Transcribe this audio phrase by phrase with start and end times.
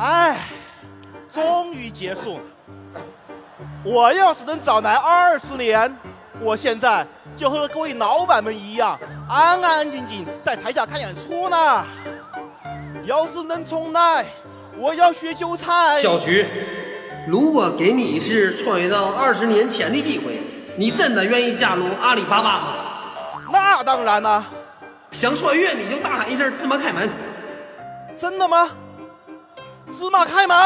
[0.00, 0.38] 哎，
[1.30, 3.02] 终于结束了。
[3.84, 5.94] 我要是能早来二十年，
[6.40, 7.06] 我现在
[7.36, 11.84] 就和各位老板们一样，安安静静在台下看演出呢。
[13.04, 14.24] 要是能重来，
[14.78, 16.00] 我要学韭菜。
[16.00, 16.46] 小徐，
[17.28, 20.40] 如果给你一次穿越到二十年前的机会，
[20.78, 22.74] 你真的愿意加入阿里巴巴吗？
[23.52, 24.46] 那当然了。
[25.12, 27.06] 想穿越你就大喊一声“芝麻开门”。
[28.16, 28.70] 真的吗？
[29.92, 30.56] 芝麻开门。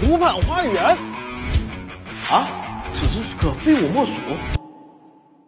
[0.00, 0.96] 湖畔花园
[2.30, 2.48] 啊，
[2.92, 4.12] 此时此刻非我莫属。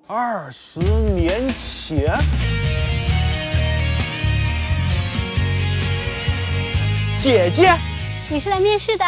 [0.06, 2.18] 二十年前，
[7.16, 7.74] 姐姐，
[8.28, 9.04] 你是来面试的？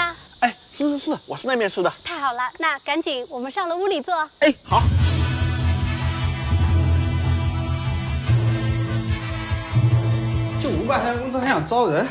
[0.74, 1.92] 是是是，我是来面试的。
[2.02, 4.14] 太好了，那赶紧我们上楼屋里坐。
[4.38, 4.82] 哎，好。
[10.62, 12.06] 就五百块工资还想招人？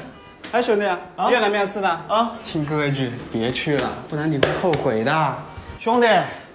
[0.51, 0.85] 哎，兄弟，
[1.25, 2.33] 你也来面试的啊？
[2.45, 5.37] 听哥一句，别去了，不然你会后悔的。
[5.79, 6.07] 兄弟，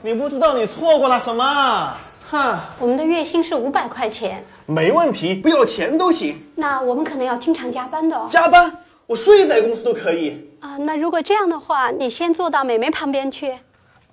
[0.03, 1.93] 你不知道你错过了什么？
[2.31, 6.41] 哼，我们的月薪是五百块钱，没问题，不要钱都行。
[6.55, 8.27] 那我们可能要经常加班的哦。
[8.31, 8.73] 加班？
[9.09, 10.51] 我睡在公司都可以。
[10.59, 13.53] 啊，那如果这样的话，你先坐到美眉旁边去。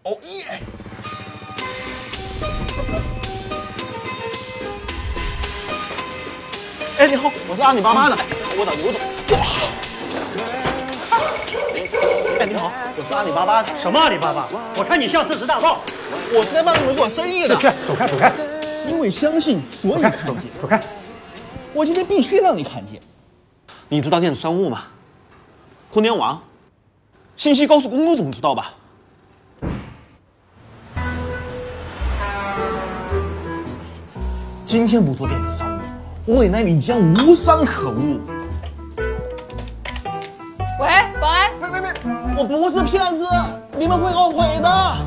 [0.04, 0.60] 哦耶！
[7.00, 8.16] 哎，你好，我是阿里巴巴的，
[8.56, 9.02] 我等我等。
[9.40, 9.40] 哇！
[12.40, 13.76] 哎，你好，我是阿里巴巴的。
[13.76, 14.48] 什么阿里巴巴？
[14.78, 15.82] 我看你像四十大盗。
[16.32, 17.56] 我是来帮你们做生意的。
[17.56, 18.32] 走开，走开，走开！
[18.88, 20.52] 因为相信，所以看见。
[20.62, 20.80] 走开！
[21.74, 23.02] 我今天必须让你看见。
[23.94, 24.86] 你知道电子商务吗？
[25.92, 26.42] 互联网、
[27.38, 28.74] 信息高速公路总知道吧？
[34.66, 35.80] 今天不做电子商
[36.28, 38.20] 务，未来你将无商可务。
[40.80, 40.90] 喂，
[41.22, 41.52] 保安！
[41.60, 41.94] 别别别！
[42.36, 43.28] 我不是骗子，
[43.78, 44.98] 你们会后悔的。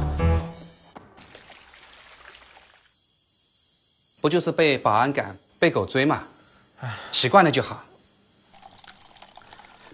[4.20, 6.22] 不就是被保安赶、被狗追嘛？
[7.10, 7.82] 习惯了就好。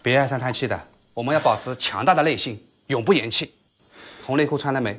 [0.03, 0.79] 别唉声叹气的，
[1.15, 3.53] 我们要保持强大的内心，永不言弃。
[4.27, 4.99] 红内裤穿了没？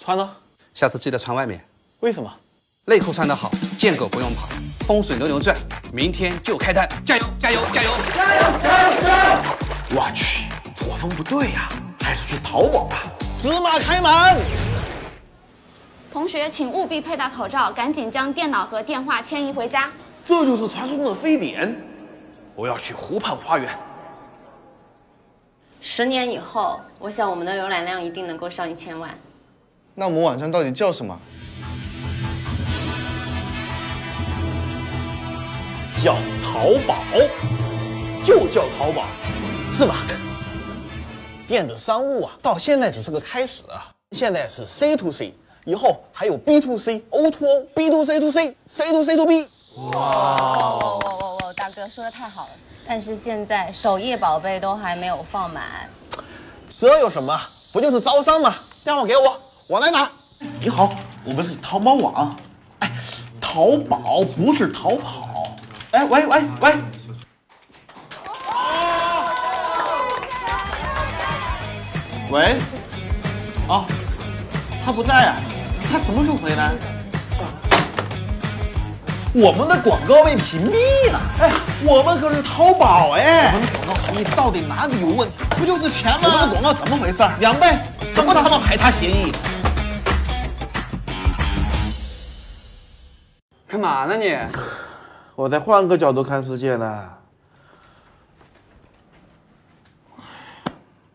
[0.00, 0.28] 穿了。
[0.74, 1.64] 下次记得穿外面。
[2.00, 2.28] 为什么？
[2.84, 4.48] 内裤穿得好，见狗不用跑，
[4.88, 5.56] 风水轮流转。
[5.92, 9.40] 明天就开单，加油加油加油加油加油加油！
[9.94, 11.68] 我去，作风不对呀，
[12.00, 13.04] 还是去淘宝吧。
[13.38, 14.42] 芝麻开门。
[16.12, 19.88] 同学，请务必佩戴口罩，赶紧将电脑和电话迁移回家。
[20.24, 21.80] 这就是传说中的非典。
[22.56, 23.78] 我要去湖畔花园。
[25.82, 29.18] 十年以后，我想我们的浏览量一定能够上一千万。
[29.94, 31.18] 那我们网站到底叫什么？
[36.02, 37.02] 叫淘宝，
[38.22, 39.06] 就叫淘宝，
[39.72, 40.06] 是吧？
[41.46, 43.90] 电子商务啊，到现在只是个开始啊。
[44.12, 45.32] 现在是 C to C，
[45.64, 49.48] 以后还有 B to C，O to O，B to C to C，C to C to B。
[49.92, 51.52] 哇哇哇哇哇！
[51.56, 52.50] 大哥说的太好了。
[52.92, 55.62] 但是现在首页宝贝都还没有放满，
[56.68, 57.40] 这有什么？
[57.72, 58.52] 不就是招商吗？
[58.82, 60.10] 电话给我，我来拿。
[60.58, 60.92] 你好，
[61.24, 62.36] 我们是淘宝网。
[62.80, 62.90] 哎，
[63.40, 65.56] 淘宝不是逃跑。
[65.92, 66.74] 哎，喂喂喂！
[72.32, 72.56] 喂？
[73.68, 73.84] 哦，
[74.84, 75.36] 他不在啊，
[75.88, 76.74] 他什么时候回来？
[79.32, 81.20] 我们的广告被屏蔽了。
[81.38, 81.52] 哎，
[81.84, 85.36] 我们可是淘宝哎，我们的广告协议到底哪里有问题？
[85.50, 86.28] 不就是钱吗？
[86.28, 87.22] 我们的广告怎么回事？
[87.38, 87.78] 两倍，
[88.12, 89.32] 怎么他妈排他协议？
[93.68, 94.36] 干嘛呢你？
[95.36, 97.10] 我在换个角度看世界呢。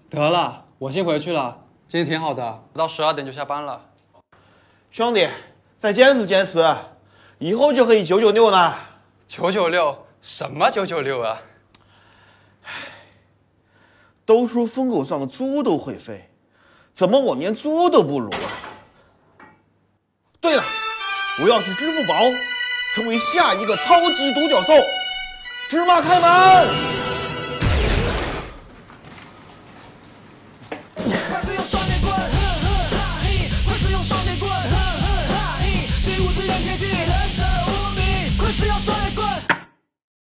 [0.10, 1.58] 得了，我先回去了。
[1.90, 3.82] 今天挺好的，不到十二点就下班了。
[4.90, 5.28] 兄弟，
[5.78, 6.66] 再坚持坚持。
[7.46, 8.76] 以后就可以九九六了。
[9.28, 10.08] 九九六？
[10.20, 11.40] 什么九九六啊？
[12.64, 12.72] 唉，
[14.26, 16.28] 都说疯狗上的猪都会飞，
[16.96, 18.50] 怎么我连猪都不如啊？
[20.42, 20.64] 对了，
[21.44, 22.16] 我要去支付宝，
[22.96, 24.74] 成为下一个超级独角兽。
[25.70, 26.68] 芝麻开门。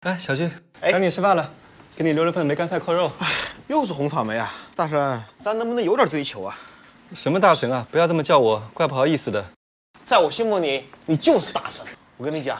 [0.07, 0.50] 哎，小金，
[0.80, 1.51] 赶紧吃饭了，
[1.94, 3.12] 给你留了份梅干菜扣肉。
[3.68, 4.50] 又是红草莓啊！
[4.74, 6.57] 大神，咱能不能有点追求啊？
[7.13, 7.86] 什么大神啊？
[7.92, 9.45] 不要这么叫我，怪不好意思的。
[10.06, 11.86] 在我心目里，你就是大神。
[12.15, 12.57] 我跟你讲，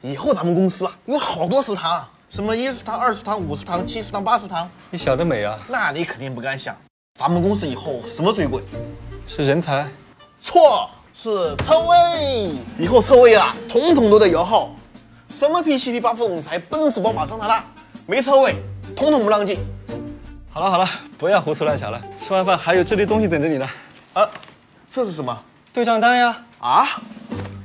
[0.00, 5.58] 以后咱们公司啊有好多食堂，什么一食堂、二食堂、五食堂、七食堂、八食堂，你想得美啊！
[5.68, 6.74] 那你肯定不敢想。
[7.20, 8.62] 咱们公司以后什么最贵？
[9.26, 9.86] 是人才？
[10.40, 12.54] 错，是车位。
[12.78, 14.74] 以后车位啊，统统都得摇号。
[15.36, 17.62] 什么 P 七、P 八、副总裁、奔驰、宝马、桑塔纳，
[18.06, 18.54] 没车位，
[18.96, 19.58] 统统不让进。
[20.50, 20.88] 好了好了，
[21.18, 22.00] 不要胡思乱想了。
[22.16, 23.68] 吃完饭还有这堆东西等着你呢。
[24.14, 24.26] 啊，
[24.90, 25.38] 这是什么？
[25.74, 26.42] 对账单呀。
[26.58, 26.88] 啊？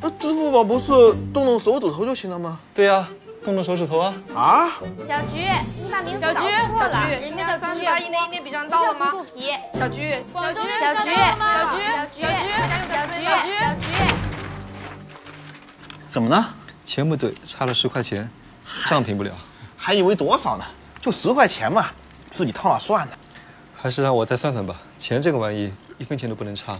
[0.01, 0.91] 那支付宝不是
[1.33, 2.59] 动动手指头就行了吗？
[2.73, 3.07] 对呀，
[3.41, 4.13] 动动手指头啊。
[4.35, 4.67] 啊？
[5.07, 5.47] 小菊，
[5.81, 9.11] 你把名字小菊，小搞错了，菊，人家叫三菊十八亿那一年笔账到了吗？
[9.11, 9.51] 猪肚皮。
[9.79, 12.43] 小菊，小菊，小菊，小菊，小菊，小菊，
[12.91, 13.87] 小菊，小菊。
[16.09, 16.53] 怎么了？
[16.85, 18.29] 钱不对，差了十块钱，
[18.85, 19.31] 账平不了。
[19.77, 20.65] 还以为多少呢？
[20.99, 21.87] 就十块钱嘛，
[22.29, 23.15] 自己掏了算呢？
[23.75, 24.75] 还是让我再算算吧。
[24.99, 26.77] 钱这个玩意，一分钱都不能差。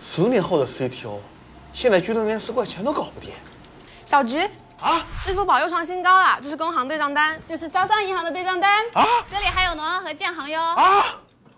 [0.00, 1.18] 十年后的 CTO，
[1.72, 3.30] 现在居然连十块钱都搞不定。
[4.04, 4.48] 小菊
[4.80, 5.04] 啊！
[5.24, 9.04] 支付宝又创新高了，这是工行对账单，这是招商银行的对账单啊！
[9.28, 10.60] 这里还有农行和建行哟。
[10.60, 11.04] 啊！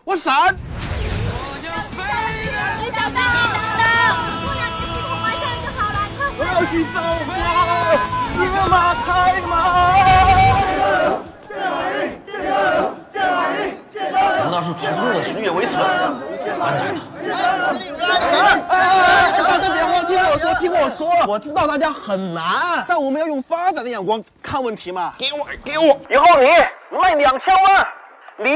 [0.04, 0.56] 我闪！
[1.60, 2.02] 徐小飞，
[2.84, 3.20] 你等等，
[4.44, 6.96] 过两天系统完善了就好了，快我要去找
[7.86, 7.92] 我，
[8.42, 9.52] 野马开马。
[14.38, 15.78] 难道是传说中的十月围城？
[16.58, 17.00] 完蛋了！
[18.70, 25.12] 哎，小大别慌，听我说，听我说，我知道大家很难，但我们要用发展的眼光看问题嘛。
[25.18, 25.98] 给我，给我！
[26.08, 26.48] 以后你
[26.98, 27.86] 卖两千万，
[28.38, 28.52] 你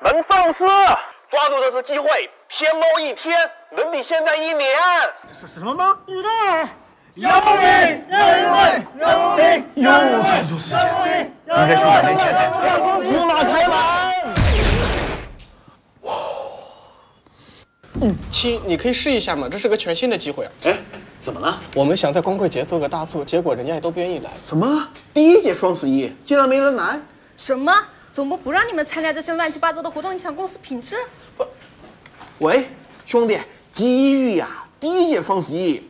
[0.00, 0.64] 能上市，
[1.30, 3.38] 抓住这次机会，天猫一天
[3.70, 4.68] 能抵现在一年。
[5.28, 5.96] 这是什么吗？
[6.06, 6.28] 知道。
[7.14, 7.30] 有名，
[8.10, 8.18] 有
[8.50, 9.06] 名，有
[9.36, 9.88] 名，又
[10.24, 13.04] tranh 出时间，应该去两年前才对。
[13.04, 13.76] 芝麻开门。
[18.00, 20.50] 嗯，亲，你可以试一下嘛，这是个全新的机会啊。
[20.64, 20.76] 哎，
[21.20, 21.62] 怎么了？
[21.76, 24.30] 我们想在光棍节做个大促，结果人家也都不愿意来。
[24.44, 24.88] 什么？
[25.12, 26.98] 第一届双十一竟然没人来？
[27.36, 27.72] 什么？
[28.10, 30.96] 总部不让你们参加这些乱七八糟的活动，影响公司品质？
[31.36, 31.46] 不，
[32.38, 32.66] 喂，
[33.06, 33.38] 兄弟，
[33.70, 34.48] 机遇呀！
[34.80, 35.80] 第一届双十一。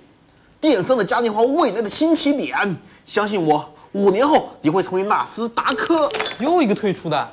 [0.64, 2.56] 电商的嘉年华未来的新起点，
[3.05, 6.11] 相信我，五年后你会成为纳斯达克。
[6.38, 7.32] 又一个退出的，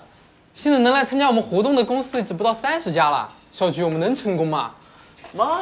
[0.54, 3.34] 现在能来参加我们活动的公司只不到三十家了。
[3.50, 4.72] 小菊，我们能成功吗？
[5.32, 5.62] 妈，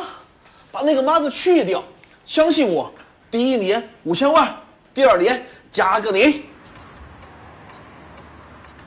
[0.72, 1.84] 把那个妈字去掉，
[2.26, 2.92] 相信我，
[3.30, 4.52] 第一年五千万，
[4.92, 6.44] 第二年加个零。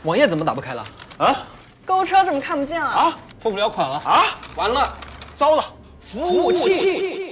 [0.03, 0.85] 网页怎么打不开了？
[1.19, 1.47] 啊？
[1.87, 2.89] 购物车怎么看不见了？
[2.89, 3.17] 啊？
[3.39, 3.95] 付不了款了？
[4.05, 4.25] 啊？
[4.57, 4.93] 完了，
[5.37, 5.65] 糟了，
[6.01, 7.32] 服务器。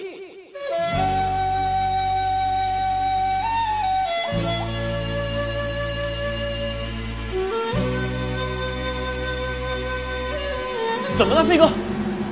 [11.21, 11.69] 怎么了，飞哥？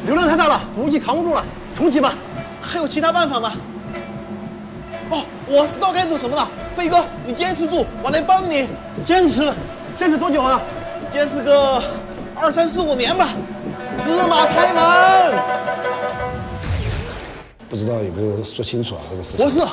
[0.06, 1.44] 流量太大了，服务器扛不住了，
[1.74, 2.14] 重启吧。
[2.58, 3.52] 还有其他办法吗？
[5.10, 6.50] 哦，我知道该做什么了。
[6.74, 8.66] 飞哥，你坚持住，我来帮你。
[9.04, 9.52] 坚持，
[9.94, 10.58] 坚持多久啊？
[11.10, 11.82] 坚持个
[12.34, 13.28] 二三四五年吧。
[14.02, 15.38] 芝麻开门。
[17.68, 19.02] 不知道有没有说清楚啊？
[19.10, 19.44] 这个事情。
[19.44, 19.66] 不是，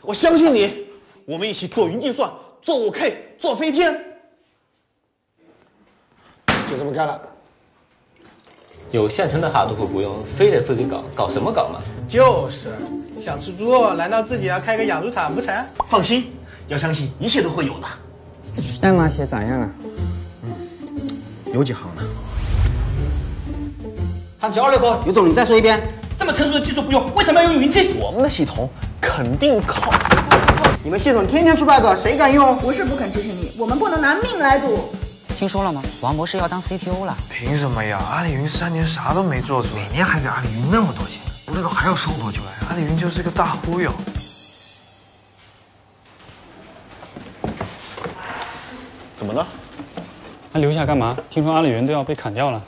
[0.00, 0.86] 我相信你。
[1.26, 2.30] 我们一起做云计算，
[2.62, 4.02] 做五 K，做飞天。
[6.70, 7.20] 就这么干了。
[8.92, 11.80] 有现成的哈都会不用，非得自己搞，搞什么搞嘛？
[12.08, 12.70] 就是
[13.22, 15.54] 想吃猪肉，难道自己要开个养猪场不成？
[15.88, 16.32] 放心，
[16.66, 17.86] 要相信一切都会有的。
[18.80, 19.68] 代码写咋样了？
[20.42, 20.50] 嗯，
[21.54, 22.02] 有几行呢？
[24.40, 25.80] 汉九二六哥，有种你再说一遍。
[26.18, 27.94] 这么成熟的技术不用，为什么要用云器？
[27.96, 28.68] 我们的系统
[29.00, 29.92] 肯定靠。
[30.82, 32.56] 你们系统天天出 bug，谁敢用？
[32.56, 34.90] 不是不肯支持你，我们不能拿命来赌。
[35.40, 35.82] 听说了吗？
[36.02, 37.16] 王博士要当 CTO 了。
[37.30, 37.98] 凭什么呀？
[38.10, 42.50] 阿里云三年啥都没做出来，每年还给阿里云那么多钱，不知道还要收多久呀？
[42.68, 43.90] 阿里云就是个大忽悠。
[49.16, 49.46] 怎么了？
[50.52, 51.16] 还留下干嘛？
[51.30, 52.62] 听说阿里云都要被砍掉了。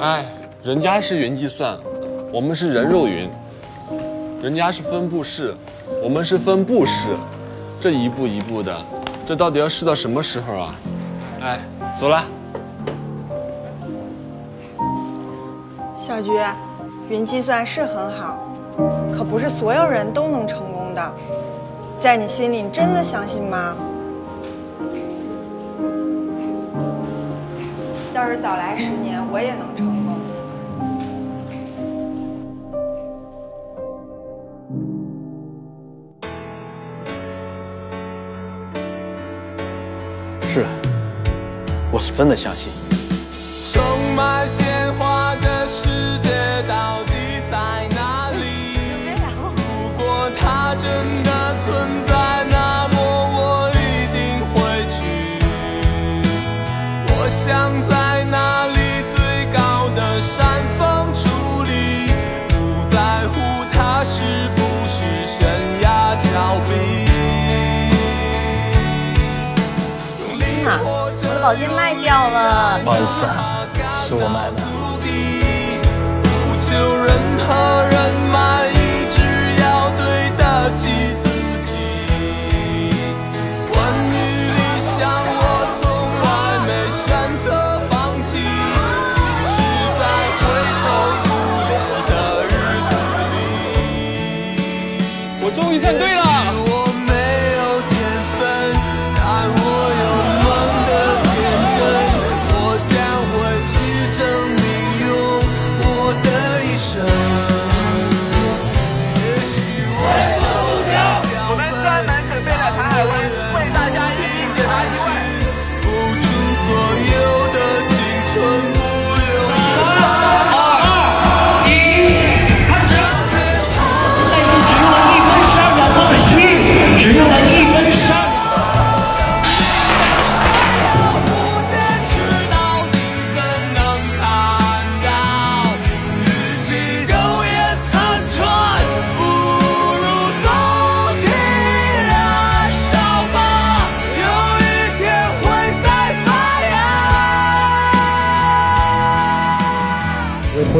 [0.00, 0.24] 哎，
[0.62, 1.78] 人家是云计算，
[2.32, 3.28] 我们是人肉云；
[4.42, 5.54] 人家是分布式，
[6.02, 6.92] 我们是分布式。
[7.82, 8.74] 这一步一步的，
[9.26, 10.74] 这到底要试到什么时候啊？
[11.44, 11.60] 哎，
[11.94, 12.24] 走了。
[15.94, 16.30] 小菊，
[17.10, 18.38] 云计算是很好，
[19.12, 21.14] 可不是所有人都能成功的。
[21.98, 23.76] 在你心里，你真的相信吗？
[28.14, 29.93] 要是早来十年，我也能成
[42.04, 42.70] 是真的相信，
[43.72, 43.82] 充
[44.14, 46.28] 满鲜花的世界
[46.68, 49.14] 到底在哪里？
[49.56, 51.30] 如果它真的
[51.64, 52.94] 存在，那么
[53.32, 54.92] 我一定会去。
[57.08, 58.78] 我想在那里
[59.16, 60.82] 最高的山峰
[61.14, 62.12] 矗立，
[62.50, 62.54] 不
[62.90, 63.34] 在乎
[63.72, 65.48] 它是不是悬
[65.80, 66.70] 崖峭壁。
[70.20, 70.42] 用力
[70.84, 71.83] 活着，因为。
[72.14, 72.78] 到了。
[72.84, 74.73] 不好意思啊是我买的。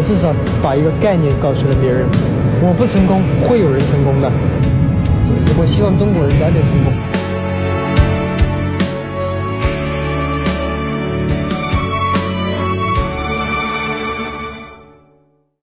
[0.04, 2.06] 至少把一个概念告诉了别人
[2.60, 4.30] 我不成功会有人成功的。
[5.58, 7.13] 我希望中国人早点成功。